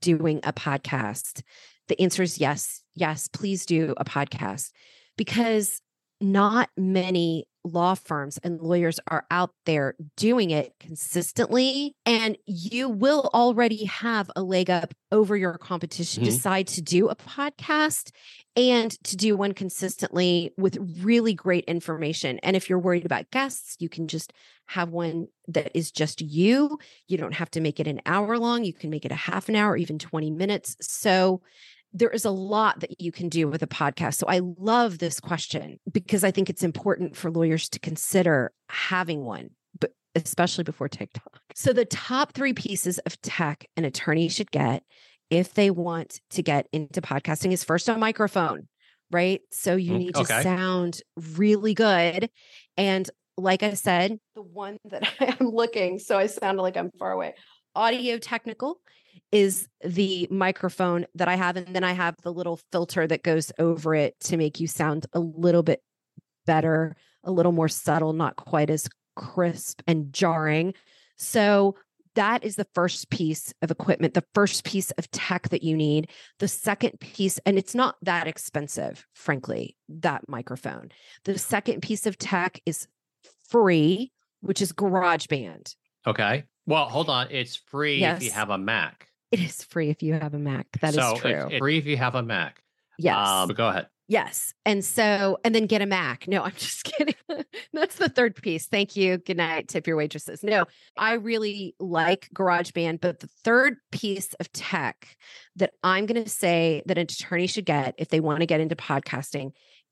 [0.00, 1.42] doing a podcast,
[1.88, 2.82] the answer is yes.
[2.94, 4.70] Yes, please do a podcast
[5.16, 5.80] because
[6.20, 13.28] not many law firms and lawyers are out there doing it consistently and you will
[13.34, 16.26] already have a leg up over your competition Mhm.
[16.26, 18.10] decide to do a podcast
[18.56, 23.76] and to do one consistently with really great information and if you're worried about guests
[23.80, 24.32] you can just
[24.66, 26.78] have one that is just you.
[27.06, 28.64] You don't have to make it an hour long.
[28.64, 30.76] You can make it a half an hour even 20 minutes.
[30.82, 31.40] So
[31.92, 34.14] there is a lot that you can do with a podcast.
[34.14, 39.24] So I love this question because I think it's important for lawyers to consider having
[39.24, 41.40] one, but especially before TikTok.
[41.54, 44.82] So the top three pieces of tech an attorney should get
[45.30, 48.68] if they want to get into podcasting is first a microphone,
[49.10, 49.40] right?
[49.50, 51.00] So you Mm, need to sound
[51.36, 52.30] really good.
[52.76, 56.90] And like I said, the one that I am looking, so I sound like I'm
[56.98, 57.34] far away.
[57.74, 58.72] Audio-Technica
[59.32, 61.56] is the microphone that I have.
[61.56, 65.06] And then I have the little filter that goes over it to make you sound
[65.12, 65.82] a little bit
[66.46, 70.74] better, a little more subtle, not quite as crisp and jarring.
[71.16, 71.76] So
[72.14, 76.10] that is the first piece of equipment, the first piece of tech that you need.
[76.38, 80.90] The second piece, and it's not that expensive, frankly, that microphone.
[81.24, 82.88] The second piece of tech is
[83.48, 84.10] free,
[84.40, 85.74] which is GarageBand.
[86.06, 86.44] Okay.
[86.66, 87.28] Well, hold on.
[87.30, 89.07] It's free if you have a Mac.
[89.30, 90.66] It is free if you have a Mac.
[90.80, 91.30] That is so true.
[91.30, 92.62] It's, it's free if you have a Mac.
[92.98, 93.28] yes.
[93.28, 93.88] Um, go ahead.
[94.10, 94.54] Yes.
[94.64, 96.26] And so, and then get a Mac.
[96.26, 97.14] No, I'm just kidding.
[97.74, 98.66] That's the third piece.
[98.66, 99.18] Thank you.
[99.18, 99.68] Good night.
[99.68, 100.42] Tip your waitresses.
[100.42, 100.64] No,
[100.96, 105.06] I really like GarageBand, but the third piece of tech
[105.56, 108.60] that I'm going to say that an attorney should get if they want to get
[108.60, 109.50] into podcasting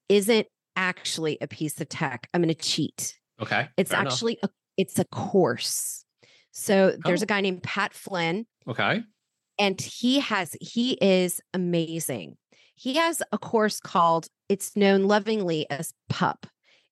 [0.09, 0.47] isn't
[0.77, 2.29] actually a piece of tech.
[2.33, 3.19] I'm going to cheat.
[3.43, 3.69] Okay.
[3.77, 4.13] It's fair enough.
[4.15, 6.05] actually a, it's a course.
[6.53, 7.25] So there's Oh.
[7.25, 9.03] a guy named Pat Flynn okay.
[9.59, 12.37] And he has he is amazing.
[12.75, 16.47] He has a course called it's known lovingly as pup.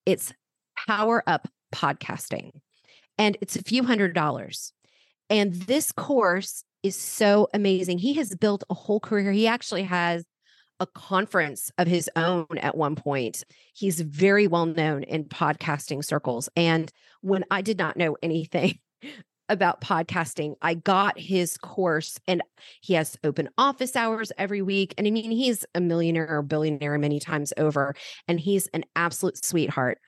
[0.07, 0.33] It's
[0.87, 2.51] power up podcasting
[3.19, 4.73] and it's a few hundred dollars.
[5.31, 7.99] And this course is so amazing.
[7.99, 9.33] He has built a whole career.
[9.33, 10.25] He actually has
[10.81, 13.45] a conference of his own at one point.
[13.75, 16.91] He's very well known in podcasting circles and
[17.25, 18.79] when i did not know anything
[19.49, 22.43] about podcasting i got his course and
[22.81, 24.95] he has open office hours every week.
[24.99, 27.95] And I mean, he's a millionaire or billionaire many times over,
[28.29, 29.99] and he's an absolute sweetheart.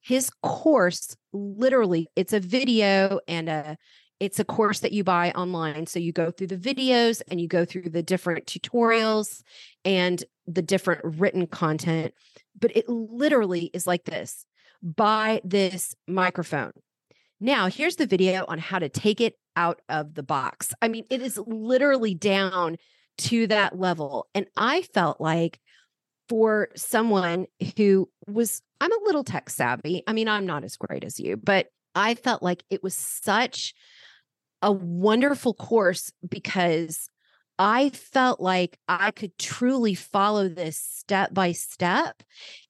[0.00, 3.76] His course, literally, it's a video and a
[4.20, 5.86] it's a course that you buy online.
[5.86, 9.42] So you go through the videos and you go through the different tutorials
[9.84, 12.14] and the different written content.
[12.58, 14.46] But it literally is like this
[14.82, 16.72] buy this microphone.
[17.40, 20.72] Now, here's the video on how to take it out of the box.
[20.80, 22.76] I mean, it is literally down
[23.18, 24.28] to that level.
[24.34, 25.60] And I felt like
[26.28, 30.02] for someone who was, I'm a little tech savvy.
[30.06, 33.74] I mean, I'm not as great as you, but I felt like it was such
[34.62, 37.08] a wonderful course because
[37.58, 42.22] I felt like I could truly follow this step by step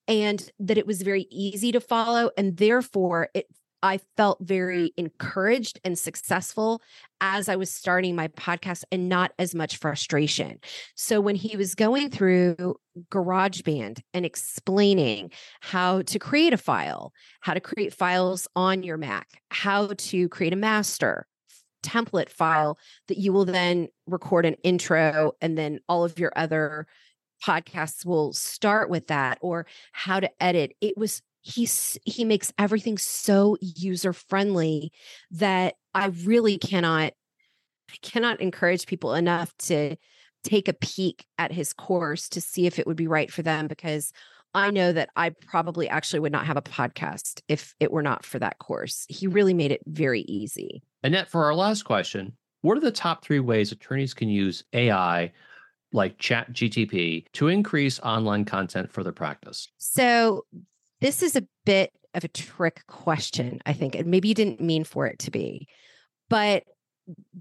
[0.06, 2.30] and that it was very easy to follow.
[2.36, 3.46] And therefore, it
[3.84, 5.04] I felt very mm-hmm.
[5.04, 6.80] encouraged and successful
[7.20, 10.58] as I was starting my podcast and not as much frustration.
[10.96, 12.76] So when he was going through
[13.10, 19.28] GarageBand and explaining how to create a file, how to create files on your Mac,
[19.50, 21.26] how to create a master
[21.82, 26.86] template file that you will then record an intro and then all of your other
[27.44, 32.98] podcasts will start with that or how to edit it was he's he makes everything
[32.98, 34.90] so user friendly
[35.30, 37.12] that i really cannot
[37.90, 39.96] I cannot encourage people enough to
[40.42, 43.66] take a peek at his course to see if it would be right for them
[43.66, 44.12] because
[44.52, 48.24] I know that I probably actually would not have a podcast if it were not
[48.24, 49.04] for that course.
[49.08, 50.82] He really made it very easy.
[51.02, 55.32] Annette, for our last question, what are the top three ways attorneys can use AI
[55.92, 59.68] like Chat GTP to increase online content for their practice?
[59.78, 60.44] So,
[61.04, 64.84] this is a bit of a trick question, I think, and maybe you didn't mean
[64.84, 65.68] for it to be,
[66.30, 66.64] but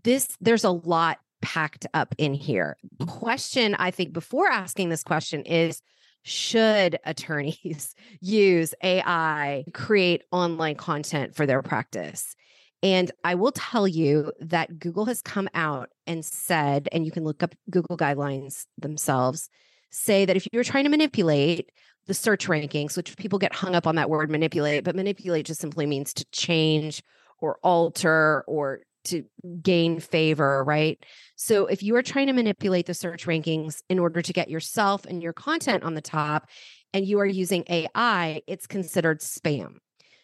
[0.04, 2.76] this there's a lot packed up in here.
[3.00, 5.82] The question I think before asking this question is
[6.24, 12.36] should attorneys use AI create online content for their practice?
[12.82, 17.24] And I will tell you that Google has come out and said, and you can
[17.24, 19.50] look up Google guidelines themselves,
[19.94, 21.72] say that if you're trying to manipulate
[22.08, 25.62] the search rankings, which people get hung up on that word manipulate, but manipulate just
[25.62, 27.02] simply means to change
[27.40, 29.24] or alter or to
[29.62, 31.04] gain favor, right?
[31.36, 35.06] So if you are trying to manipulate the search rankings in order to get yourself
[35.06, 36.48] and your content on the top
[36.94, 39.76] and you are using AI, it's considered spam.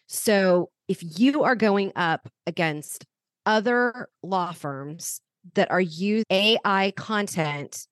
[0.06, 3.04] So if you are going up against
[3.46, 5.20] other law firms
[5.54, 7.86] that are using AI content,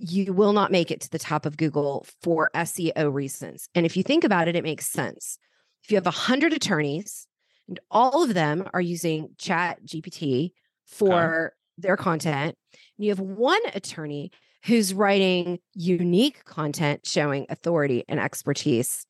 [0.00, 3.68] you will not make it to the top of Google for SEO reasons.
[3.74, 5.38] And if you think about it, it makes sense.
[5.84, 7.26] If you have 100 attorneys
[7.68, 10.52] and all of them are using Chat GPT
[10.86, 11.54] for okay.
[11.78, 12.56] their content.
[12.98, 14.32] And you have one attorney
[14.64, 19.06] who's writing unique content showing authority and expertise.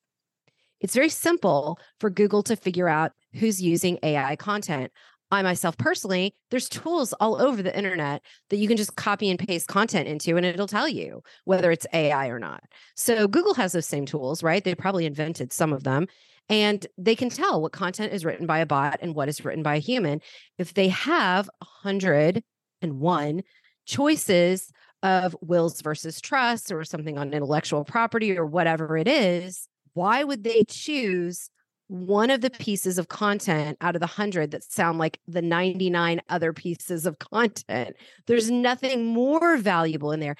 [0.81, 4.91] It's very simple for Google to figure out who's using AI content.
[5.31, 9.39] I myself personally, there's tools all over the internet that you can just copy and
[9.39, 12.63] paste content into, and it'll tell you whether it's AI or not.
[12.95, 14.63] So Google has those same tools, right?
[14.63, 16.07] They probably invented some of them
[16.49, 19.63] and they can tell what content is written by a bot and what is written
[19.63, 20.19] by a human.
[20.57, 21.49] If they have
[21.81, 23.43] 101
[23.85, 24.71] choices
[25.01, 30.43] of wills versus trusts or something on intellectual property or whatever it is, why would
[30.43, 31.49] they choose
[31.91, 36.21] one of the pieces of content out of the 100 that sound like the 99
[36.29, 37.97] other pieces of content?
[38.27, 40.37] There's nothing more valuable in there.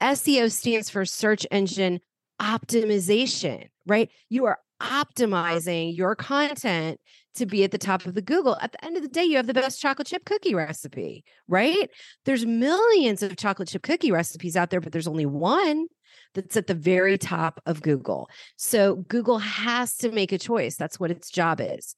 [0.00, 2.00] SEO stands for search engine
[2.40, 4.10] optimization, right?
[4.30, 6.98] You are optimizing your content
[7.34, 8.56] to be at the top of the Google.
[8.62, 11.90] At the end of the day, you have the best chocolate chip cookie recipe, right?
[12.24, 15.88] There's millions of chocolate chip cookie recipes out there, but there's only one
[16.34, 18.28] that's at the very top of Google.
[18.56, 20.76] So Google has to make a choice.
[20.76, 21.94] That's what its job is.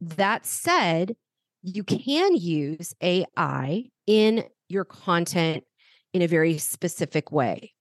[0.00, 1.16] That said,
[1.62, 5.64] you can use AI in your content
[6.12, 7.72] in a very specific way.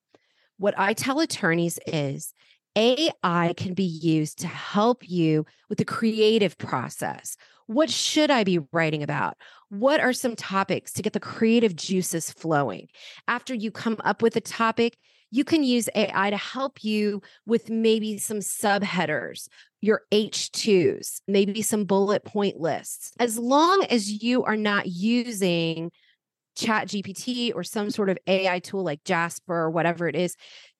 [0.57, 2.33] What I tell attorneys is
[2.75, 7.37] AI can be used to help you with the creative process.
[7.67, 9.37] What should I be writing about?
[9.69, 12.87] What are some topics to get the creative juices flowing?
[13.27, 14.97] After you come up with a topic,
[15.34, 19.47] you can use AI to help you with maybe some subheaders,
[19.81, 23.13] your H2s, maybe some bullet point lists.
[23.19, 25.91] As long as you are not using
[26.55, 30.36] chat gpt or some sort of ai tool like jasper or whatever it is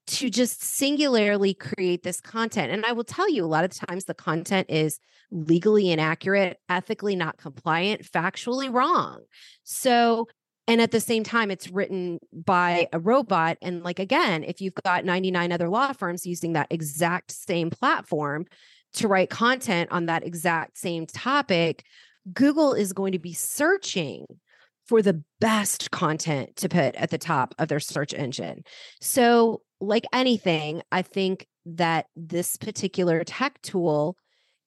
[0.06, 2.72] to just singularly create this content.
[2.72, 5.00] And I will tell you, a lot of times the content is
[5.32, 9.22] legally inaccurate, ethically not compliant, factually wrong.
[9.64, 10.28] So,
[10.68, 13.58] and at the same time, it's written by a robot.
[13.62, 18.46] And like, again, if you've got 99 other law firms using that exact same platform
[18.94, 21.84] to write content on that exact same topic,
[22.32, 24.26] Google is going to be searching
[24.86, 28.64] for the best content to put at the top of their search engine.
[29.02, 34.16] So, like anything, I think that this particular tech tool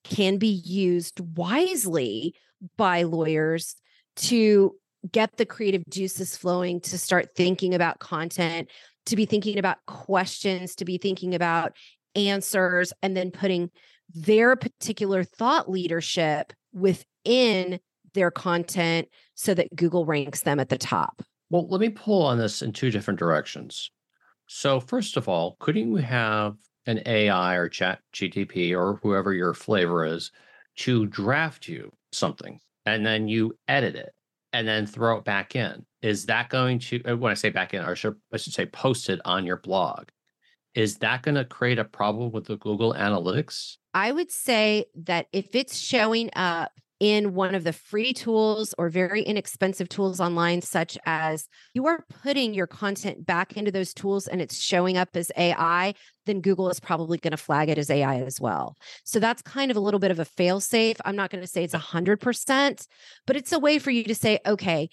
[0.04, 2.34] can be used wisely
[2.76, 3.76] by lawyers
[4.16, 4.74] to
[5.12, 8.68] get the creative juices flowing, to start thinking about content,
[9.06, 11.72] to be thinking about questions, to be thinking about
[12.14, 13.70] answers, and then putting
[14.14, 17.80] their particular thought leadership within
[18.14, 21.22] their content so that Google ranks them at the top.
[21.50, 23.90] Well, let me pull on this in two different directions.
[24.48, 29.54] So, first of all, couldn't we have an AI or chat GTP or whoever your
[29.54, 30.30] flavor is
[30.76, 34.12] to draft you something and then you edit it
[34.56, 35.84] and then throw it back in?
[36.00, 38.64] Is that going to, uh, when I say back in, or should, I should say
[38.64, 40.08] post it on your blog?
[40.74, 43.76] Is that going to create a problem with the Google Analytics?
[43.92, 48.88] I would say that if it's showing up in one of the free tools or
[48.88, 54.26] very inexpensive tools online, such as you are putting your content back into those tools
[54.26, 55.94] and it's showing up as AI,
[56.24, 58.76] then Google is probably going to flag it as AI as well.
[59.04, 60.96] So that's kind of a little bit of a fail safe.
[61.04, 62.86] I'm not going to say it's 100%,
[63.26, 64.88] but it's a way for you to say, okay,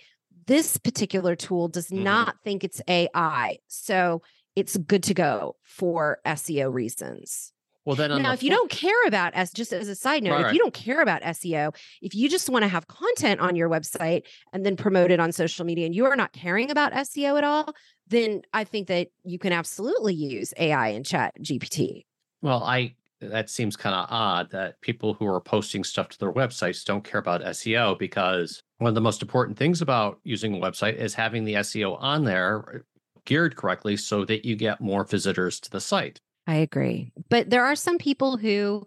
[0.46, 2.04] this particular tool does mm-hmm.
[2.04, 3.58] not think it's AI.
[3.68, 4.22] So
[4.56, 7.53] it's good to go for SEO reasons.
[7.86, 10.32] Well, then now, the if you don't care about S, just as a side note,
[10.32, 10.54] Right, if right.
[10.54, 14.24] you don't care about SEO, if you just want to have content on your website
[14.54, 17.44] and then promote it on social media, and you are not caring about SEO at
[17.44, 17.74] all,
[18.08, 22.06] then I think that you can absolutely use AI and Chat GPT.
[22.42, 22.96] Well, I
[23.30, 27.04] that seems kind of odd that people who are posting stuff to their websites don't
[27.04, 31.14] care about SEO because one of the most important things about using a website is
[31.14, 32.80] having the SEO on there uh,
[33.26, 36.20] geared correctly so that you get more visitors to the site.
[36.46, 37.12] I agree.
[37.30, 38.86] But there are some people who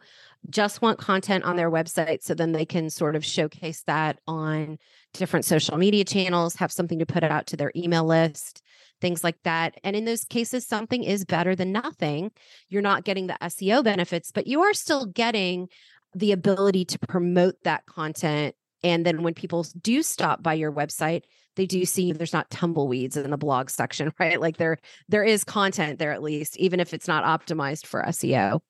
[0.50, 4.78] just want content on their website so then they can sort of showcase that on
[5.14, 8.62] different social media channels, have something to put out to their email list,
[9.00, 9.74] things like that.
[9.82, 12.30] And in those cases, something is better than nothing.
[12.68, 15.68] You're not getting the SEO benefits, but you are still getting
[16.14, 18.54] the ability to promote that content.
[18.86, 21.24] And then when people do stop by your website,
[21.56, 24.40] they do see there's not tumbleweeds in the blog section, right?
[24.40, 24.78] Like there
[25.08, 28.52] there is content there at least, even if it's not optimized for SEO.
[28.52, 28.60] All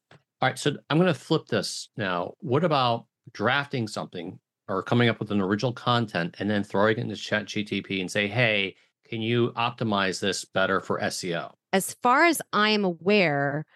[0.40, 2.32] right, so I'm going to flip this now.
[2.40, 4.38] What about drafting something
[4.68, 8.10] or coming up with an original content and then throwing it into Chat GTP and
[8.10, 8.74] say, "Hey,
[9.06, 13.66] can you optimize this better for SEO?" As far as I am aware,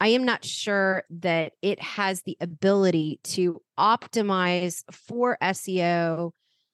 [0.00, 6.30] I am not sure that it has the ability to optimize for SEO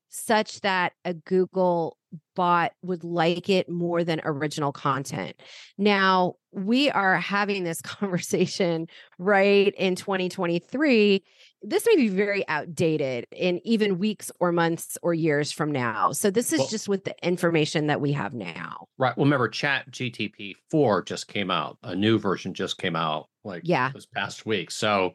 [0.09, 1.99] such that a Google
[2.35, 5.37] bot would like it more than original content.
[5.79, 8.87] Now, we are having this conversation
[9.19, 11.23] right in 2023.
[11.63, 16.13] This may be very outdated in even weeks or months or years from now.
[16.13, 18.87] So, this is Well- just with the information that we have now.
[18.99, 19.17] Right.
[19.17, 21.79] Well, remember, Chat GTP 4 just came out.
[21.83, 23.91] A new version just came out like Yeah.
[23.93, 24.71] this past week.
[24.71, 25.15] So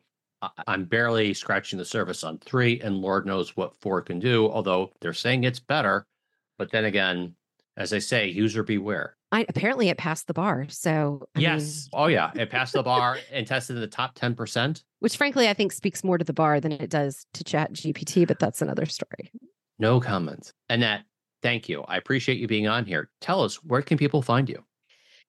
[0.65, 4.91] I'm barely scratching the surface on 3, and Lord knows what 4 can do, although
[4.99, 6.07] they're saying it's better.
[6.61, 7.33] But then again,
[7.75, 9.17] as I say, user beware.
[9.31, 10.67] I, apparently, it passed the bar.
[10.69, 11.89] So, I mean, yes.
[11.91, 12.29] oh, yeah.
[12.35, 14.83] It passed the bar and tested in the top 10%.
[14.99, 18.27] which frankly, I think speaks more to the bar than it does to Chat GPT,
[18.27, 19.31] but that's another story.
[19.79, 20.53] No comments.
[20.69, 21.01] Annette,
[21.41, 21.81] thank you.
[21.87, 23.09] I appreciate you being on here.
[23.21, 24.63] Tell us, where can people find you?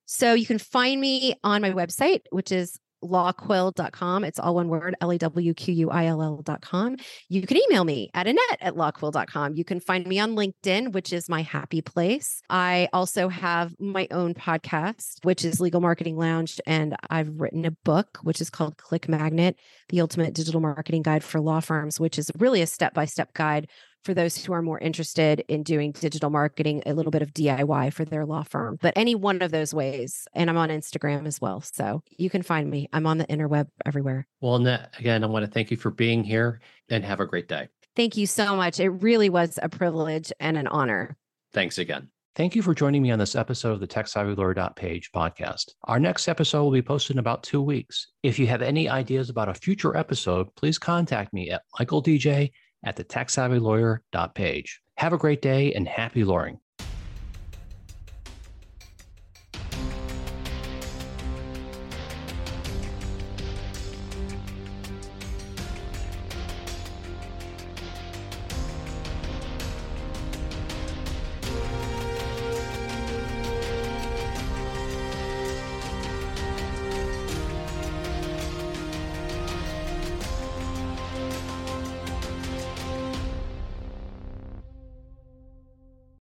[0.05, 4.24] So, you can find me on my website, which is lawquill.com.
[4.24, 6.96] It's all one word, L A W Q U I L L.com.
[7.28, 9.55] You can email me at Annette at lawquill.com.
[9.55, 12.42] You can find me on LinkedIn, which is my happy place.
[12.48, 16.61] I also have my own podcast, which is Legal Marketing Lounge.
[16.66, 19.57] And I've written a book, which is called Click Magnet,
[19.88, 23.32] the ultimate digital marketing guide for law firms, which is really a step by step
[23.34, 23.68] guide
[24.03, 27.92] for those who are more interested in doing digital marketing, a little bit of DIY
[27.92, 28.78] for their law firm.
[28.80, 31.61] But any one of those ways, and I'm on Instagram as well.
[31.61, 32.88] So you can find me.
[32.92, 34.26] I'm on the interweb everywhere.
[34.40, 37.48] Well, Annette, again, I want to thank you for being here and have a great
[37.48, 37.68] day.
[37.94, 38.80] Thank you so much.
[38.80, 41.16] It really was a privilege and an honor.
[41.53, 42.09] Thanks again.
[42.34, 45.72] Thank you for joining me on this episode of the TechSavvyLawyer.page podcast.
[45.84, 48.09] Our next episode will be posted in about two weeks.
[48.22, 52.50] If you have any ideas about a future episode, please contact me at michaeldj
[52.85, 54.80] at the TechSavvyLawyer.page.
[54.97, 56.59] Have a great day and happy lawyering.